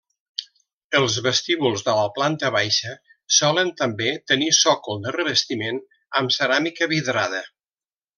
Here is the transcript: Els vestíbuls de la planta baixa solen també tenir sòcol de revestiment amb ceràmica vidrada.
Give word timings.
Els 0.99 1.17
vestíbuls 1.25 1.83
de 1.89 1.93
la 1.97 2.05
planta 2.15 2.49
baixa 2.55 2.93
solen 3.39 3.69
també 3.81 4.07
tenir 4.31 4.47
sòcol 4.61 4.99
de 5.05 5.13
revestiment 5.19 5.79
amb 6.23 6.35
ceràmica 6.39 6.89
vidrada. 6.97 7.43